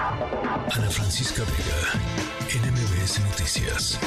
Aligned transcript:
Ana 0.00 0.90
Francisca 0.90 1.42
Vega, 1.42 2.64
NMBS 2.64 3.18
Noticias. 3.18 3.98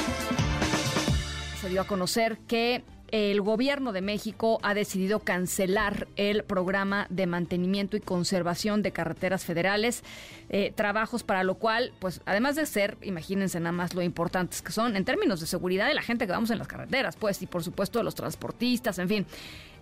Se 1.60 1.68
dio 1.68 1.82
a 1.82 1.86
conocer 1.86 2.38
que 2.48 2.82
el 3.10 3.42
gobierno 3.42 3.92
de 3.92 4.00
México 4.00 4.58
ha 4.62 4.72
decidido 4.72 5.20
cancelar 5.20 6.08
el 6.16 6.44
programa 6.44 7.06
de 7.10 7.26
mantenimiento 7.26 7.98
y 7.98 8.00
conservación 8.00 8.80
de 8.82 8.92
carreteras 8.92 9.44
federales, 9.44 10.02
eh, 10.48 10.72
trabajos 10.74 11.24
para 11.24 11.44
lo 11.44 11.56
cual, 11.56 11.92
pues 11.98 12.22
además 12.24 12.56
de 12.56 12.64
ser, 12.64 12.96
imagínense 13.02 13.60
nada 13.60 13.72
más 13.72 13.92
lo 13.92 14.00
importantes 14.00 14.62
que 14.62 14.72
son 14.72 14.96
en 14.96 15.04
términos 15.04 15.40
de 15.40 15.46
seguridad 15.46 15.88
de 15.88 15.94
la 15.94 16.02
gente 16.02 16.24
que 16.24 16.32
vamos 16.32 16.50
en 16.50 16.58
las 16.58 16.68
carreteras, 16.68 17.16
pues, 17.16 17.42
y 17.42 17.46
por 17.46 17.62
supuesto 17.62 17.98
de 17.98 18.04
los 18.04 18.14
transportistas, 18.14 18.98
en 18.98 19.08
fin. 19.10 19.26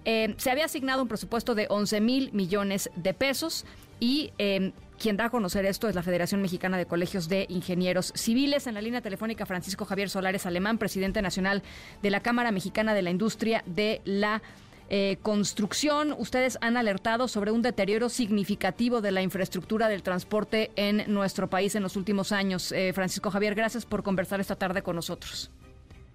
Eh, 0.05 0.35
se 0.39 0.51
había 0.51 0.65
asignado 0.65 1.03
un 1.03 1.09
presupuesto 1.09 1.55
de 1.55 1.67
11 1.69 2.01
mil 2.01 2.33
millones 2.33 2.91
de 2.97 3.15
pesos 3.15 3.65
y 4.01 4.33
eh, 4.39 4.73
quien 5.01 5.17
da 5.17 5.25
a 5.25 5.31
conocer 5.31 5.65
esto 5.65 5.89
es 5.89 5.95
la 5.95 6.03
Federación 6.03 6.43
Mexicana 6.43 6.77
de 6.77 6.87
Colegios 6.87 7.29
de 7.29 7.47
Ingenieros 7.49 8.13
Civiles. 8.15 8.67
En 8.67 8.75
la 8.75 8.83
línea 8.83 9.01
telefónica, 9.01 9.47
Francisco 9.47 9.87
Javier 9.87 10.11
Solares 10.11 10.45
Alemán, 10.45 10.77
presidente 10.77 11.23
nacional 11.23 11.63
de 12.03 12.11
la 12.11 12.21
Cámara 12.21 12.53
Mexicana 12.53 12.93
de 12.93 13.01
la 13.01 13.11
Industria 13.11 13.65
de 13.67 14.03
la 14.05 14.43
eh, 14.91 15.17
Construcción. 15.23 16.15
Ustedes 16.19 16.59
han 16.61 16.77
alertado 16.77 17.29
sobre 17.29 17.51
un 17.51 17.63
deterioro 17.63 18.11
significativo 18.11 19.01
de 19.01 19.11
la 19.11 19.23
infraestructura 19.23 19.89
del 19.89 20.03
transporte 20.03 20.71
en 20.77 21.13
nuestro 21.13 21.49
país 21.49 21.75
en 21.75 21.83
los 21.83 21.97
últimos 21.97 22.31
años. 22.31 22.75
Francisco 22.93 23.31
Javier, 23.31 23.55
gracias 23.55 23.87
por 23.87 24.03
conversar 24.03 24.41
esta 24.41 24.57
tarde 24.57 24.83
con 24.83 24.97
nosotros. 24.97 25.51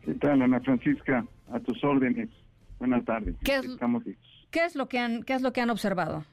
¿Qué 0.03 0.13
tal, 0.13 0.44
Ana 0.44 0.59
Francisca? 0.59 1.25
A 1.52 1.59
tus 1.59 1.83
órdenes. 1.83 2.30
Buenas 2.77 3.03
tardes. 3.05 3.36
¿Qué 3.44 3.55
es, 3.55 3.66
¿qué 4.52 4.66
es, 4.66 4.75
lo 4.75 4.88
que 4.88 4.99
han, 4.99 5.23
¿Qué 5.23 5.33
es 5.33 5.41
lo 5.41 5.53
que 5.53 5.61
han 5.61 5.72
observado? 5.72 6.23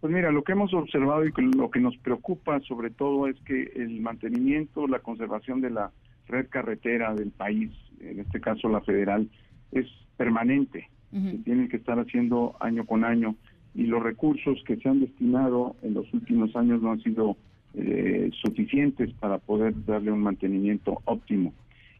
Pues 0.00 0.12
mira, 0.12 0.30
lo 0.30 0.44
que 0.44 0.52
hemos 0.52 0.72
observado 0.74 1.24
y 1.24 1.32
lo 1.56 1.70
que 1.70 1.80
nos 1.80 1.96
preocupa 1.98 2.60
sobre 2.60 2.90
todo 2.90 3.26
es 3.28 3.36
que 3.40 3.72
el 3.76 4.00
mantenimiento, 4.00 4.86
la 4.86 5.00
conservación 5.00 5.60
de 5.60 5.70
la 5.70 5.90
red 6.28 6.48
carretera 6.48 7.14
del 7.14 7.30
país, 7.30 7.70
en 8.00 8.20
este 8.20 8.40
caso 8.40 8.68
la 8.68 8.80
federal, 8.82 9.28
es 9.72 9.86
permanente. 10.16 10.88
Se 11.12 11.38
tiene 11.38 11.68
que 11.68 11.78
estar 11.78 11.98
haciendo 11.98 12.56
año 12.60 12.84
con 12.84 13.02
año 13.02 13.36
y 13.74 13.84
los 13.84 14.02
recursos 14.02 14.62
que 14.66 14.76
se 14.76 14.88
han 14.88 15.00
destinado 15.00 15.76
en 15.82 15.94
los 15.94 16.12
últimos 16.12 16.54
años 16.56 16.82
no 16.82 16.92
han 16.92 17.00
sido 17.02 17.38
eh, 17.74 18.30
suficientes 18.42 19.12
para 19.14 19.38
poder 19.38 19.72
darle 19.86 20.10
un 20.10 20.20
mantenimiento 20.20 21.00
óptimo 21.04 21.54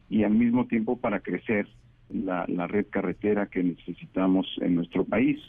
y 0.09 0.23
al 0.23 0.33
mismo 0.33 0.65
tiempo 0.65 0.97
para 0.97 1.19
crecer 1.19 1.67
la, 2.09 2.45
red 2.67 2.87
carretera 2.89 3.47
que 3.47 3.63
necesitamos 3.63 4.47
en 4.61 4.75
nuestro 4.75 5.03
país. 5.03 5.39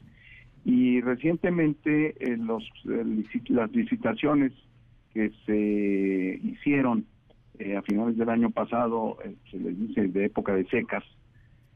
Y 0.68 1.00
recientemente 1.00 2.14
eh, 2.20 2.36
los, 2.36 2.62
eh, 2.90 3.02
las 3.48 3.72
licitaciones 3.72 4.52
que 5.14 5.32
se 5.46 6.46
hicieron 6.46 7.06
eh, 7.58 7.74
a 7.74 7.80
finales 7.80 8.18
del 8.18 8.28
año 8.28 8.50
pasado, 8.50 9.16
se 9.50 9.58
les 9.58 9.80
dice 9.80 10.08
de 10.08 10.26
época 10.26 10.54
de 10.54 10.66
secas, 10.66 11.02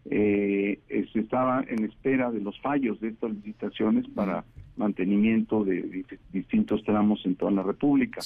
se 0.04 0.78
estaba 1.14 1.64
en 1.66 1.84
espera 1.84 2.30
de 2.30 2.40
los 2.40 2.60
fallos 2.60 3.00
de 3.00 3.08
estas 3.08 3.30
licitaciones 3.30 4.06
para 4.08 4.44
mantenimiento 4.76 5.64
de, 5.64 6.04
distintos 6.30 6.84
tramos 6.84 7.24
en 7.24 7.36
toda 7.36 7.52
la 7.52 7.62
República. 7.62 8.20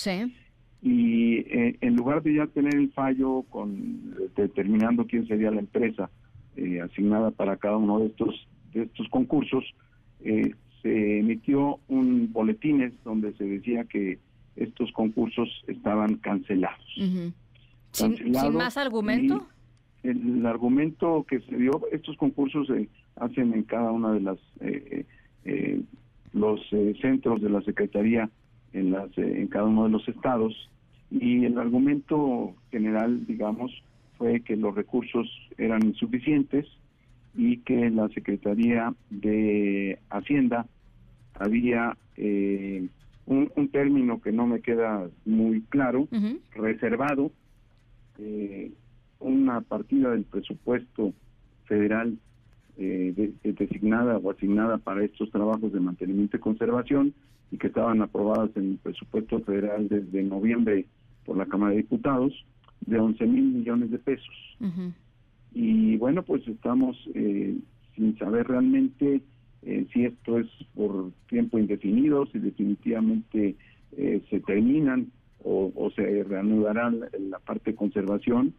Y 0.83 1.45
en 1.49 1.95
lugar 1.95 2.25
de 2.25 2.35
ya 2.35 2.47
tener 2.49 2.75
el 2.75 2.91
fallo 2.93 3.43
con 3.51 4.17
determinando 4.35 5.07
quién 5.07 5.29
sería 5.29 5.53
la 5.53 5.61
empresa 5.61 6.11
asignada 6.83 7.31
para 7.31 7.57
cada 7.57 7.77
uno 7.77 8.01
de 8.01 8.07
estos 8.07 8.49
de 8.73 8.83
estos 8.83 9.09
concursos 9.11 9.65
eh, 10.27 10.55
se 10.83 11.19
emitió 11.21 11.79
un 11.89 12.33
boletines 12.33 12.93
donde 13.05 13.33
se 13.35 13.45
decía 13.45 13.85
que 13.85 14.19
estos 14.57 14.91
concursos 14.93 15.49
estaban 15.67 16.17
cancelados. 16.17 16.85
¿Sin, 17.93 18.33
más 18.53 18.77
argumento? 18.77 19.47
El, 20.03 20.45
argumento 20.47 21.25
que 21.29 21.41
se 21.41 21.57
dio, 21.57 21.81
estos 21.93 22.17
concursos 22.17 22.67
se 22.67 22.89
hacen 23.17 23.55
en 23.55 23.63
cada 23.63 23.93
una 23.93 24.13
de 24.13 24.21
las 24.21 24.39
eh, 24.61 25.05
los 26.33 26.61
centros 27.01 27.41
de 27.41 27.51
la 27.51 27.63
Secretaría 27.63 28.29
en 28.73 28.91
las 28.91 29.17
en 29.17 29.47
cada 29.47 29.67
uno 29.67 29.85
de 29.85 29.91
los 29.91 30.07
estados 30.09 30.69
y 31.11 31.45
el 31.45 31.59
argumento 31.59 32.55
general, 32.71 33.27
digamos, 33.27 33.73
fue 34.19 34.41
que 34.41 34.57
los 34.57 34.75
recursos 34.75 35.29
eran 35.57 35.85
insuficientes 35.85 36.67
y 37.37 37.59
que 37.59 37.91
la 37.91 38.09
Secretaría 38.09 38.95
de 39.11 39.99
Hacienda 40.11 40.67
había 41.35 41.97
eh, 42.17 42.89
un, 43.27 43.69
término 43.71 44.21
que 44.21 44.33
no 44.33 44.47
me 44.47 44.61
queda 44.61 45.09
muy 45.25 45.61
claro, 45.63 46.09
reservado 46.55 47.31
eh, 48.19 48.73
una 49.21 49.61
partida 49.61 50.11
del 50.11 50.25
presupuesto 50.25 51.13
federal 51.65 52.19
eh, 52.79 53.33
designada 53.43 54.19
o 54.19 54.31
asignada 54.31 54.79
para 54.79 55.05
estos 55.05 55.31
trabajos 55.31 55.73
de 55.73 55.81
mantenimiento 55.81 56.37
y 56.37 56.41
conservación 56.41 57.15
y 57.51 57.59
que 57.59 57.69
estaban 57.69 58.03
aprobadas 58.03 58.51
en 58.57 58.73
el 58.73 58.79
presupuesto 58.79 59.41
federal 59.41 59.89
desde 59.89 60.23
noviembre 60.23 60.87
por 61.25 61.37
la 61.37 61.47
Cámara 61.47 61.73
de 61.73 61.79
Diputados 61.79 62.33
de 62.87 62.99
11 62.99 63.27
mil 63.27 63.45
millones 63.45 63.91
de 63.91 63.99
pesos. 63.99 64.57
Y 64.61 65.06
bueno, 66.07 66.23
pues 66.23 66.47
estamos 66.47 66.97
eh, 67.17 67.57
sin 67.97 68.17
saber 68.17 68.47
realmente 68.47 69.23
eh, 69.63 69.87
si 69.93 70.05
esto 70.05 70.39
es 70.39 70.47
por 70.73 71.11
tiempo 71.29 71.59
indefinido, 71.59 72.27
si 72.27 72.39
definitivamente 72.39 73.57
eh, 73.97 74.23
se 74.31 74.39
terminan 74.39 75.09
o, 75.43 75.91
se 75.97 76.23
reanudarán 76.23 77.01
en 77.13 77.31
la 77.31 77.41
parte 77.41 77.73
de 77.73 77.77
conservación, 77.77 78.55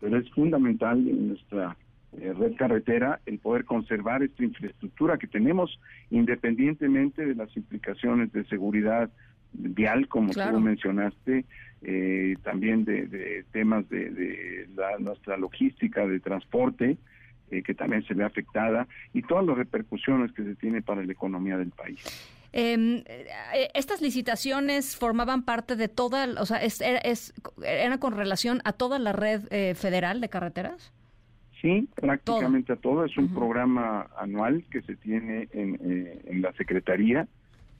pero 0.00 0.16
es 0.16 0.30
fundamental 0.30 0.98
en 1.08 1.30
nuestra 1.30 1.76
red 2.12 2.54
carretera 2.56 3.20
el 3.26 3.40
poder 3.40 3.64
conservar 3.64 4.22
esta 4.22 4.44
infraestructura 4.44 5.18
que 5.18 5.26
tenemos 5.26 5.80
independientemente 6.10 7.26
de 7.26 7.34
las 7.34 7.56
implicaciones 7.56 8.32
de 8.32 8.44
seguridad 8.44 9.10
vial, 9.52 10.08
como 10.08 10.32
tú 10.32 10.60
mencionaste, 10.60 11.44
eh, 11.84 12.36
también 12.44 12.84
de, 12.84 13.44
temas 13.50 13.88
de, 13.88 14.68
la, 14.76 14.98
nuestra 14.98 15.36
logística 15.36 16.06
de 16.06 16.20
transporte, 16.20 16.96
eh, 17.50 17.62
que 17.62 17.74
también 17.74 18.04
se 18.04 18.14
ve 18.14 18.24
afectada, 18.24 18.86
y 19.12 19.22
todas 19.22 19.44
las 19.44 19.56
repercusiones 19.56 20.32
que 20.32 20.44
se 20.44 20.54
tiene 20.54 20.82
para 20.82 21.04
la 21.04 21.12
economía 21.12 21.56
del 21.56 21.70
país. 21.70 22.00
Em, 22.52 23.02
eh, 23.06 23.68
estas 23.74 24.00
licitaciones 24.00 24.96
formaban 24.96 25.42
parte 25.42 25.74
de 25.74 25.88
toda, 25.88 26.28
o 26.40 26.46
sea, 26.46 26.58
es, 26.58 26.80
es, 26.80 27.34
¿era 27.64 27.98
con 27.98 28.14
relación 28.14 28.60
a 28.64 28.72
toda 28.72 28.98
la 28.98 29.12
red 29.12 29.42
federal 29.74 30.20
de 30.20 30.28
carreteras? 30.28 30.92
Sí, 31.60 31.88
prácticamente 31.94 32.72
a 32.72 32.76
todo. 32.76 33.04
Es 33.04 33.16
un 33.16 33.32
programa 33.32 34.08
anual 34.18 34.64
que 34.70 34.82
se 34.82 34.96
tiene 34.96 35.48
en, 35.52 35.78
en 36.24 36.42
la 36.42 36.52
Secretaría 36.54 37.28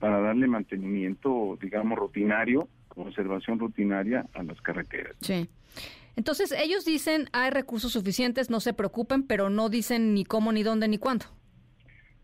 para 0.02 0.20
darle 0.20 0.48
mantenimiento, 0.48 1.56
digamos, 1.62 1.96
rutinario, 1.96 2.66
conservación 2.88 3.60
rutinaria 3.60 4.26
a 4.34 4.42
las 4.42 4.60
carreteras. 4.60 5.14
Sí. 5.20 5.48
Entonces, 6.16 6.50
ellos 6.50 6.84
dicen 6.84 7.26
hay 7.32 7.50
recursos 7.50 7.92
suficientes, 7.92 8.50
no 8.50 8.58
se 8.58 8.74
preocupen, 8.74 9.22
pero 9.22 9.48
no 9.48 9.68
dicen 9.68 10.12
ni 10.12 10.24
cómo, 10.24 10.50
ni 10.50 10.64
dónde, 10.64 10.88
ni 10.88 10.98
cuándo. 10.98 11.26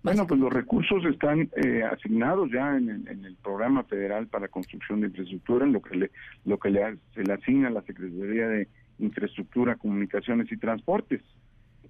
Bueno, 0.03 0.27
pues 0.27 0.41
los 0.41 0.53
recursos 0.53 1.05
están 1.05 1.51
eh, 1.55 1.85
asignados 1.85 2.51
ya 2.51 2.77
en 2.77 2.89
el, 3.07 3.37
programa 3.45 3.85
federal 3.85 4.27
para 4.27 4.49
construcción 4.49 5.01
de 5.01 5.07
infraestructura, 5.07 5.65
en 5.65 5.73
lo 5.73 5.81
que 5.81 5.97
le, 5.97 6.11
lo 6.47 6.59
que 6.59 6.71
le, 6.71 6.97
se 7.15 7.23
le 7.23 7.33
asigna 7.33 7.69
a 7.69 7.71
la 7.71 7.83
Secretaría 7.83 8.49
de 8.49 8.67
Infraestructura, 8.99 9.77
Comunicaciones 9.77 10.51
y 10.51 10.57
Transportes. 10.57 11.23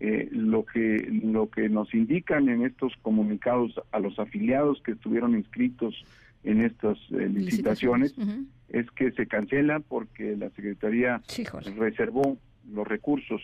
Eh, 0.00 0.28
lo 0.30 0.64
que 0.64 1.08
lo 1.24 1.50
que 1.50 1.68
nos 1.68 1.92
indican 1.92 2.48
en 2.48 2.64
estos 2.64 2.92
comunicados 3.02 3.80
a 3.90 3.98
los 3.98 4.16
afiliados 4.20 4.80
que 4.82 4.92
estuvieron 4.92 5.34
inscritos 5.34 6.04
en 6.44 6.64
estas 6.64 6.96
eh, 7.10 7.28
licitaciones 7.28 8.14
es 8.68 8.88
que 8.92 9.10
se 9.10 9.26
cancela 9.26 9.80
porque 9.80 10.36
la 10.36 10.50
secretaría 10.50 11.20
reservó 11.76 12.38
los 12.70 12.86
recursos 12.86 13.42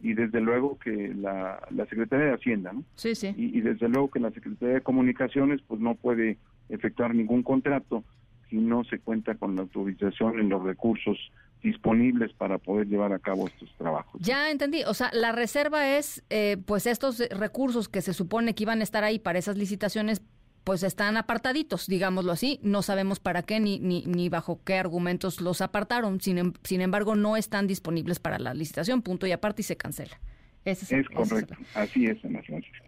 y 0.00 0.14
desde 0.14 0.40
luego 0.40 0.78
que 0.78 1.12
la, 1.14 1.66
la 1.70 1.86
Secretaría 1.86 2.26
de 2.26 2.34
Hacienda, 2.34 2.72
¿no? 2.72 2.84
Sí, 2.94 3.14
sí. 3.14 3.34
Y, 3.36 3.58
y, 3.58 3.60
desde 3.62 3.88
luego 3.88 4.10
que 4.10 4.20
la 4.20 4.30
Secretaría 4.30 4.74
de 4.74 4.80
Comunicaciones 4.82 5.60
pues 5.66 5.80
no 5.80 5.96
puede 5.96 6.36
efectuar 6.68 7.14
ningún 7.14 7.42
contrato 7.42 8.04
si 8.48 8.56
no 8.56 8.84
se 8.84 8.98
cuenta 9.00 9.34
con 9.34 9.56
la 9.56 9.62
autorización 9.62 10.38
en 10.38 10.50
los 10.50 10.62
recursos 10.62 11.18
disponibles 11.66 12.32
para 12.32 12.58
poder 12.58 12.86
llevar 12.86 13.12
a 13.12 13.18
cabo 13.18 13.48
estos 13.48 13.68
trabajos. 13.76 14.20
Ya 14.22 14.50
entendí, 14.50 14.84
o 14.84 14.94
sea, 14.94 15.10
la 15.12 15.32
reserva 15.32 15.96
es, 15.96 16.22
eh, 16.30 16.58
pues 16.64 16.86
estos 16.86 17.18
recursos 17.30 17.88
que 17.88 18.02
se 18.02 18.14
supone 18.14 18.54
que 18.54 18.62
iban 18.62 18.80
a 18.80 18.82
estar 18.84 19.02
ahí 19.02 19.18
para 19.18 19.40
esas 19.40 19.56
licitaciones, 19.56 20.22
pues 20.62 20.84
están 20.84 21.16
apartaditos, 21.16 21.88
digámoslo 21.88 22.30
así, 22.30 22.60
no 22.62 22.82
sabemos 22.82 23.18
para 23.18 23.42
qué 23.42 23.58
ni, 23.58 23.80
ni, 23.80 24.04
ni 24.06 24.28
bajo 24.28 24.60
qué 24.64 24.74
argumentos 24.74 25.40
los 25.40 25.60
apartaron, 25.60 26.20
sin, 26.20 26.38
em, 26.38 26.52
sin 26.62 26.80
embargo 26.80 27.16
no 27.16 27.36
están 27.36 27.66
disponibles 27.66 28.20
para 28.20 28.38
la 28.38 28.54
licitación, 28.54 29.02
punto 29.02 29.26
y 29.26 29.32
aparte 29.32 29.62
y 29.62 29.64
se 29.64 29.76
cancela. 29.76 30.20
es, 30.64 30.80
correcto, 31.14 31.54
así 31.74 32.06
es, 32.06 32.18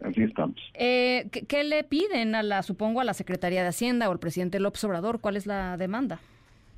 así 0.02 0.22
estamos. 0.22 0.56
Eh, 0.74 1.28
¿qué, 1.32 1.46
¿qué, 1.46 1.64
le 1.64 1.82
piden 1.82 2.36
a 2.36 2.44
la, 2.44 2.62
supongo, 2.62 3.00
a 3.00 3.04
la 3.04 3.14
Secretaría 3.14 3.62
de 3.62 3.68
Hacienda 3.68 4.08
o 4.08 4.12
al 4.12 4.20
presidente 4.20 4.60
López 4.60 4.82
Obrador? 4.84 5.20
¿Cuál 5.20 5.36
es 5.36 5.46
la 5.46 5.76
demanda? 5.76 6.20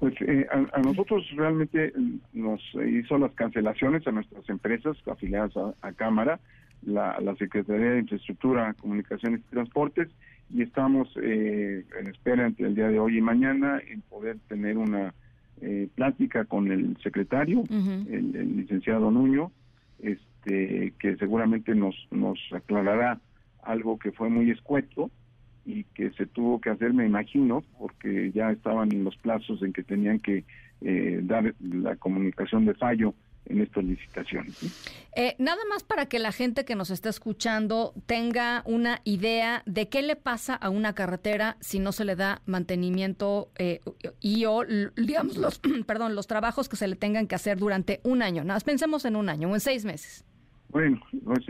Pues 0.01 0.15
eh, 0.23 0.47
a, 0.51 0.81
nosotros 0.81 1.31
realmente 1.37 1.93
nos 2.33 2.61
hizo 2.89 3.19
las 3.19 3.33
cancelaciones 3.33 4.07
a 4.07 4.13
nuestras 4.13 4.49
empresas 4.49 4.97
afiliadas 5.07 5.53
a, 5.83 5.93
Cámara, 5.93 6.41
la, 6.83 7.19
Secretaría 7.39 7.91
de 7.91 7.99
Infraestructura, 8.01 8.73
Comunicaciones 8.81 9.41
y 9.41 9.51
Transportes, 9.51 10.09
y 10.49 10.63
estamos 10.63 11.07
eh, 11.23 11.85
en 12.01 12.07
espera 12.07 12.47
entre 12.47 12.69
el 12.69 12.75
día 12.75 12.89
de 12.89 12.99
hoy 12.99 13.19
y 13.19 13.21
mañana 13.21 13.79
en 13.87 14.01
poder 14.01 14.39
tener 14.49 14.79
una 14.79 15.13
eh, 15.61 15.89
plática 15.95 16.47
con 16.47 16.73
el 16.73 16.97
secretario, 17.03 17.63
el, 17.69 18.57
licenciado 18.57 19.11
Nuño, 19.11 19.53
este, 19.99 20.95
que 20.99 21.17
seguramente 21.17 21.75
nos, 21.75 21.95
nos 22.11 22.39
aclarará 22.53 23.21
algo 23.63 23.99
que 23.99 24.13
fue 24.13 24.31
muy 24.31 24.51
escueto 24.51 25.11
y 25.71 25.85
que 25.95 26.11
se 26.11 26.27
tuvo 26.27 26.61
que 26.61 26.71
hacer, 26.71 26.93
me 26.93 27.07
imagino, 27.07 27.63
porque 27.79 28.33
ya 28.33 28.51
estaban 28.51 28.93
en 28.93 29.05
los 29.05 29.17
plazos 29.17 29.63
en 29.63 29.73
que 29.73 29.83
tenían 29.83 30.19
que 30.19 30.45
eh, 30.81 31.21
dar 31.23 31.55
la 31.61 31.97
comunicación 31.97 32.67
de 32.67 32.75
fallo 32.75 33.15
en 33.47 33.61
estas 33.61 33.85
licitaciones. 33.85 34.57
Eh, 35.17 35.35
nada 35.39 35.61
más 35.69 35.83
para 35.83 36.07
que 36.07 36.19
la 36.19 36.33
gente 36.33 36.65
que 36.65 36.77
nos 36.77 36.91
está 36.91 37.09
escuchando 37.09 37.95
tenga 38.07 38.63
una 38.65 39.01
idea 39.05 39.63
de 39.67 39.89
qué 39.89 40.03
le 40.03 40.17
pasa 40.17 40.55
a 40.55 40.71
una 40.71 40.95
carretera 40.95 41.57
si 41.61 41.79
no 41.79 41.93
se 41.93 42.05
le 42.05 42.17
da 42.17 42.43
mantenimiento 42.47 43.51
eh, 43.59 43.81
y 44.21 44.45
o, 44.45 44.63
digamos, 44.97 45.37
los, 45.37 45.61
perdón, 45.87 46.15
los 46.15 46.27
trabajos 46.27 46.69
que 46.69 46.77
se 46.77 46.87
le 46.87 46.97
tengan 46.97 47.27
que 47.27 47.35
hacer 47.35 47.59
durante 47.59 48.01
un 48.05 48.23
año. 48.23 48.43
Nada 48.43 48.57
más 48.57 48.65
pensemos 48.65 49.05
en 49.05 49.17
un 49.17 49.29
año 49.29 49.51
o 49.51 49.55
en 49.55 49.61
seis 49.61 49.85
meses. 49.85 50.25
Bueno, 50.71 51.01
pues, 51.25 51.45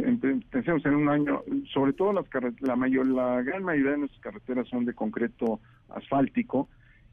pensemos 0.51 0.85
en 0.87 0.95
un 0.95 1.09
año, 1.09 1.43
sobre 1.73 1.93
todo 1.93 2.13
las 2.13 2.25
la 2.61 2.75
mayor, 2.75 3.07
la 3.07 3.43
gran 3.43 3.63
mayoría 3.63 3.93
de 3.93 3.99
nuestras 3.99 4.23
carreteras 4.23 4.69
son 4.69 4.87
de 4.87 4.95
concreto 4.95 5.61
asfáltico 5.91 6.69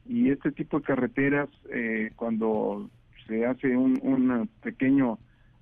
y 0.06 0.30
este 0.30 0.52
tipo 0.52 0.78
de 0.78 0.86
carreteras 0.86 1.50
eh, 1.70 2.12
cuando 2.16 2.88
se 3.26 3.44
hace 3.44 3.76
un, 3.76 4.48
pequeño 4.62 5.18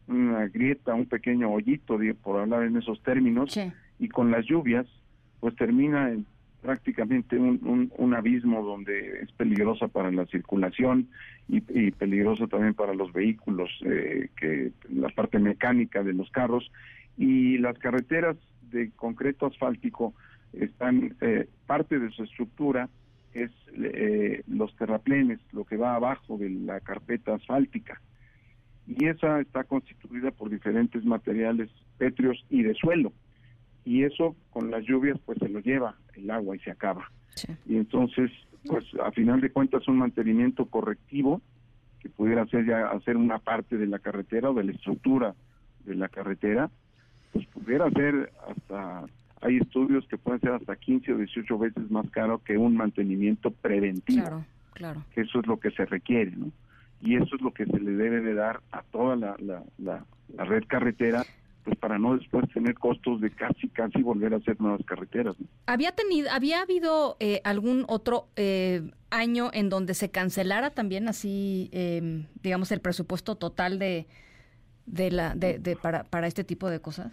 una 0.07 0.47
grieta, 0.47 0.95
un 0.95 1.07
pequeño 1.07 1.51
hoyito, 1.51 1.99
por 2.23 2.41
hablar 2.41 2.63
en 2.63 2.77
esos 2.77 3.03
términos, 3.03 3.59
y 3.99 4.09
con 4.09 4.31
las 4.31 4.47
lluvias, 4.47 4.87
pues 5.41 5.57
termina 5.57 6.11
en 6.11 6.27
prácticamente 6.67 7.39
un, 7.39 7.93
un, 7.97 8.15
abismo 8.15 8.61
donde 8.61 9.21
es 9.21 9.31
peligrosa 9.31 9.87
para 9.87 10.11
la 10.11 10.27
circulación 10.27 11.09
y, 11.49 11.59
y 11.69 11.93
peligroso 11.93 12.49
también 12.49 12.75
para 12.75 12.93
los 12.93 13.13
vehículos, 13.13 13.71
eh, 13.85 14.31
que 14.37 14.73
la 14.89 15.09
parte 15.11 15.39
mecánica 15.39 16.03
de 16.03 16.13
los 16.13 16.29
carros. 16.33 16.73
Y 17.17 17.59
las 17.59 17.79
carreteras 17.79 18.37
de 18.73 18.91
concreto 18.91 19.47
asfáltico 19.47 20.13
están 20.53 21.15
eh, 21.21 21.49
parte 21.67 22.01
de 22.01 22.11
su 22.11 22.25
estructura 22.25 22.89
es 23.33 23.53
eh, 23.77 24.43
los 24.49 24.75
terraplenes, 24.75 25.39
lo 25.53 25.65
que 25.65 25.77
va 25.77 25.95
abajo 25.95 26.37
de 26.37 26.51
la 26.51 26.81
carpeta 26.81 27.35
asfáltica. 27.35 28.01
Y 28.89 29.07
esa 29.07 29.41
está 29.41 29.63
constituida 29.63 30.33
por 30.33 30.51
diferentes 30.51 31.05
materiales 31.05 31.71
pétreos 31.97 32.45
y 32.51 32.65
de 32.65 32.75
suelo 32.75 33.13
y 33.87 34.03
eso 34.03 34.35
con 34.51 34.71
las 34.71 34.85
lluvias 34.85 35.19
pues 35.25 35.39
se 35.39 35.49
lo 35.49 35.61
lleva 35.61 35.95
el 36.15 36.29
agua 36.31 36.57
y 36.57 36.59
se 36.59 36.73
acaba. 36.73 37.11
Y 37.67 37.77
entonces, 37.77 38.31
pues 38.67 38.85
a 39.03 39.13
final 39.13 39.41
de 39.41 39.51
cuentas 39.51 39.87
un 39.89 39.99
mantenimiento 39.99 40.67
correctivo 40.67 41.41
que 42.01 42.09
pudiera 42.09 42.45
ser 42.47 42.67
ya 42.67 42.89
hacer 42.89 43.17
una 43.17 43.39
parte 43.39 43.77
de 43.77 43.87
la 43.87 44.01
carretera 44.01 44.51
o 44.51 44.55
de 44.55 44.65
la 44.65 44.73
estructura 44.73 45.35
de 45.85 45.95
la 45.95 46.09
carretera, 46.09 46.69
pues 47.33 47.47
pudiera 47.47 47.89
ser 47.91 48.33
hasta 48.49 49.05
hay 49.43 49.59
estudios 49.59 50.05
que 50.09 50.19
pueden 50.19 50.41
ser 50.41 50.53
hasta 50.53 50.75
15 50.75 51.13
o 51.13 51.19
18 51.19 51.59
veces 51.59 51.91
más 51.91 52.11
caro 52.11 52.43
que 52.43 52.59
un 52.59 52.77
mantenimiento 52.77 53.53
preventivo. 53.53 54.23
Claro, 54.23 54.45
claro. 54.73 55.05
Que 55.15 55.21
eso 55.21 55.39
es 55.39 55.47
lo 55.47 55.61
que 55.61 55.71
se 55.71 55.85
requiere, 55.85 56.33
¿no? 56.33 56.51
Y 57.03 57.17
eso 57.17 57.37
es 57.37 57.43
lo 57.43 57.53
que 57.53 57.67
se 57.67 57.79
le 57.79 57.93
debe 57.93 58.21
de 58.21 58.35
dar 58.35 58.63
a 58.73 58.83
toda 58.83 59.15
la, 59.15 59.37
la, 59.39 59.63
la 59.79 60.45
red 60.45 60.65
carretera 60.67 61.23
pues 61.67 61.77
para 61.79 61.99
no 61.99 62.17
después 62.17 62.49
tener 62.53 62.75
costos 62.75 63.21
de 63.21 63.29
casi 63.33 63.69
casi 63.69 64.01
volver 64.01 64.33
a 64.33 64.37
hacer 64.37 64.61
nuevas 64.61 64.81
carreteras. 64.87 65.35
Había 65.67 65.91
tenido, 65.91 66.31
había 66.31 66.63
habido 66.63 67.17
eh, 67.19 67.41
algún 67.43 67.85
otro 67.89 68.29
eh, 68.37 68.89
año 69.11 69.51
en 69.53 69.69
donde 69.69 69.95
se 69.95 70.13
cancelara 70.13 70.71
también 70.71 71.09
así, 71.09 71.69
em, 71.73 72.27
digamos, 72.41 72.71
el 72.71 72.81
presupuesto 72.81 73.35
total 73.35 73.81
de, 73.81 74.07
de 74.87 75.11
la, 75.11 75.35
de, 75.35 75.59
de, 75.59 75.75
para, 75.75 76.05
para 76.05 76.29
este 76.29 76.45
tipo 76.45 76.71
de 76.71 76.81
cosas. 76.81 77.13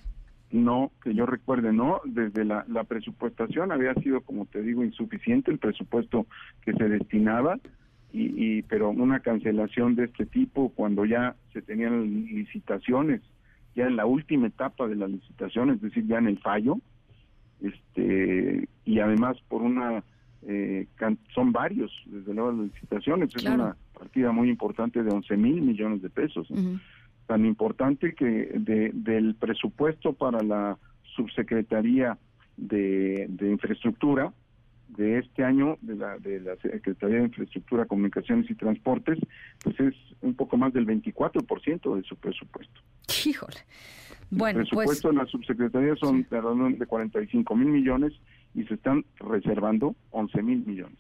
No, 0.52 0.92
que 1.04 1.16
yo 1.16 1.26
recuerde, 1.26 1.74
no. 1.74 2.02
Desde 2.06 2.46
la, 2.46 2.64
la 2.68 2.84
presupuestación 2.84 3.72
había 3.72 3.96
sido, 3.96 4.22
como 4.22 4.46
te 4.46 4.62
digo, 4.62 4.84
insuficiente 4.84 5.50
el 5.50 5.58
presupuesto 5.58 6.28
que 6.62 6.74
se 6.74 6.90
destinaba. 6.90 7.58
Y, 8.12 8.58
y, 8.58 8.62
pero 8.62 8.92
una 8.92 9.22
cancelación 9.22 9.96
de 9.96 10.04
este 10.04 10.28
tipo 10.28 10.70
cuando 10.76 11.06
ya 11.06 11.36
se 11.54 11.64
tenían 11.64 12.04
licitaciones 12.28 13.22
ya 13.76 13.86
en 13.86 13.96
la 13.96 14.06
última 14.06 14.48
etapa 14.48 14.88
de 14.88 14.96
la 14.96 15.08
licitación, 15.08 15.72
es 15.72 15.82
decir, 15.82 16.06
ya 16.06 16.18
en 16.18 16.28
el 16.28 16.40
fallo, 16.40 16.78
este 17.62 18.68
y 18.86 19.00
además 19.00 19.38
por 19.48 19.62
una 19.62 20.04
eh, 20.46 20.88
son 21.34 21.52
varios 21.52 21.92
desde 22.06 22.34
luego 22.34 22.52
las 22.52 22.74
licitaciones, 22.74 23.36
es 23.36 23.46
una 23.46 23.76
partida 23.98 24.32
muy 24.32 24.50
importante 24.50 25.02
de 25.02 25.12
11 25.12 25.38
mil 25.38 25.62
millones 25.62 26.02
de 26.02 26.10
pesos, 26.10 26.48
tan 27.28 27.46
importante 27.46 28.14
que 28.14 28.26
de, 28.26 28.92
del 28.94 29.36
presupuesto 29.36 30.14
para 30.14 30.42
la 30.44 30.78
subsecretaría 31.16 32.18
de, 32.58 33.28
de 33.30 33.52
infraestructura 33.52 34.34
de 34.96 35.20
este 35.20 35.44
año 35.44 35.78
de 35.82 35.96
la, 35.96 36.18
de 36.20 36.40
la 36.40 36.56
Secretaría 36.58 37.18
de 37.18 37.26
Infraestructura, 37.26 37.86
Comunicaciones 37.86 38.50
y 38.50 38.56
Transportes, 38.56 39.20
pues 39.64 39.80
es 39.80 39.96
un 40.22 40.34
poco 40.36 40.58
más 40.58 40.74
del 40.74 40.86
24% 40.86 41.96
de 41.96 42.04
su 42.04 42.16
presupuesto. 42.16 42.82
Híjole. 43.26 43.58
Bueno, 44.30 44.62
el 44.62 44.68
pues 44.68 44.88
presupuesto 44.88 45.10
de 45.10 45.16
la 45.16 45.26
subsecretaría 45.26 45.96
son 45.96 46.26
de 46.30 46.86
45 46.86 47.56
mil 47.56 47.68
millones 47.68 48.14
y 48.56 48.64
se 48.64 48.76
están 48.76 49.06
reservando 49.20 49.96
11 50.12 50.42
mil 50.42 50.66
millones. 50.66 50.98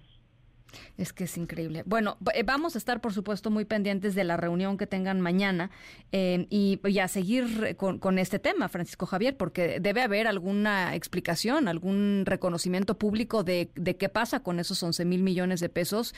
Es 0.98 1.14
que 1.14 1.26
es 1.26 1.38
increíble. 1.38 1.84
Bueno, 1.86 2.18
eh, 2.34 2.44
vamos 2.44 2.76
a 2.76 2.78
estar, 2.78 3.02
por 3.02 3.14
supuesto, 3.14 3.50
muy 3.50 3.66
pendientes 3.66 4.16
de 4.16 4.24
la 4.24 4.38
reunión 4.38 4.78
que 4.78 4.88
tengan 4.88 5.22
mañana 5.22 5.72
eh, 6.12 6.48
y, 6.50 6.80
a 7.00 7.08
seguir 7.08 7.76
con, 7.78 8.20
este 8.20 8.40
tema, 8.40 8.70
Francisco 8.70 9.06
Javier, 9.06 9.36
porque 9.36 9.80
debe 9.80 10.02
haber 10.02 10.28
alguna 10.28 10.96
explicación, 10.96 11.68
algún 11.68 12.24
reconocimiento 12.26 12.98
público 12.98 13.44
de, 13.44 13.70
qué 14.00 14.10
pasa 14.10 14.42
con 14.42 14.60
esos 14.60 14.82
11 14.82 15.06
mil 15.06 15.24
millones 15.24 15.60
de 15.60 15.70
pesos. 15.70 16.14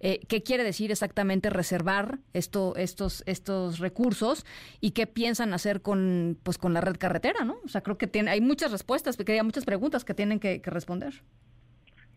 Eh, 0.00 0.20
¿Qué 0.28 0.42
quiere 0.42 0.64
decir 0.64 0.90
exactamente 0.90 1.50
reservar 1.50 2.20
esto, 2.32 2.74
estos, 2.76 3.22
estos 3.26 3.78
recursos 3.78 4.46
y 4.80 4.92
qué 4.92 5.06
piensan 5.06 5.52
hacer 5.52 5.82
con, 5.82 6.38
pues, 6.42 6.56
con 6.56 6.72
la 6.72 6.80
red 6.80 6.96
carretera? 6.96 7.44
¿no? 7.44 7.58
O 7.64 7.68
sea, 7.68 7.82
creo 7.82 7.98
que 7.98 8.08
hay 8.28 8.40
muchas 8.40 8.72
respuestas, 8.72 9.16
que 9.16 9.32
hay 9.32 9.42
muchas 9.42 9.64
preguntas 9.64 10.04
que 10.04 10.14
tienen 10.14 10.40
que 10.40 10.62
responder. 10.64 11.22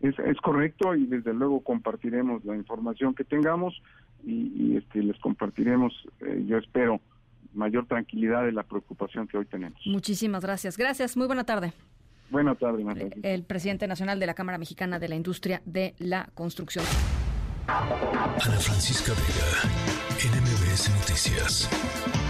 Es, 0.04 0.18
es 0.18 0.36
correcto 0.42 0.94
y 0.94 1.06
desde 1.06 1.32
luego 1.32 1.60
compartiremos 1.60 2.44
la 2.44 2.54
información 2.56 3.14
que 3.14 3.24
tengamos 3.24 3.80
y, 4.22 4.76
este, 4.76 5.02
les 5.02 5.18
compartiremos, 5.18 5.92
eh, 6.20 6.44
yo 6.46 6.58
espero, 6.58 7.00
mayor 7.54 7.86
tranquilidad 7.86 8.44
de 8.44 8.52
la 8.52 8.64
preocupación 8.64 9.26
que 9.26 9.38
hoy 9.38 9.46
tenemos. 9.46 9.80
Muchísimas 9.86 10.42
gracias. 10.44 10.76
Gracias. 10.76 11.16
Muy 11.16 11.26
buena 11.26 11.44
tarde. 11.44 11.72
Buena 12.30 12.54
tarde, 12.54 12.84
María. 12.84 13.08
El 13.22 13.44
presidente 13.44 13.86
nacional 13.86 14.20
de 14.20 14.26
la 14.26 14.34
Cámara 14.34 14.58
Mexicana 14.58 14.98
de 14.98 15.08
la 15.08 15.14
Industria 15.14 15.62
de 15.64 15.94
la 15.98 16.28
Construcción. 16.34 16.84
Ana 17.66 18.58
Francisca 18.60 19.12
Vega, 19.12 19.70
NMBS 20.20 20.90
Noticias. 21.00 22.23